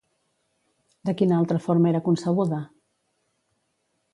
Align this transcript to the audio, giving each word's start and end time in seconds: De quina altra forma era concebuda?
De 1.09 1.13
quina 1.19 1.35
altra 1.41 1.59
forma 1.65 1.91
era 1.91 2.03
concebuda? 2.09 2.63